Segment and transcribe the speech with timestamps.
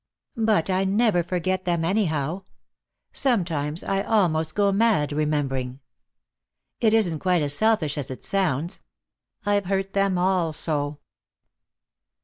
[0.43, 2.41] "But I never forget them, anyhow.
[3.13, 5.79] Sometimes I almost go mad, remembering.
[6.79, 8.81] It isn't quite as selfish as it sounds.
[9.45, 10.97] I've hurt them all so.